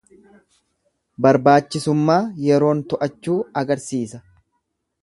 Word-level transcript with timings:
Barbaachisummaa 1.25 2.17
yeroon 2.47 2.83
to'achuu 2.95 3.39
argisiisa. 3.65 4.27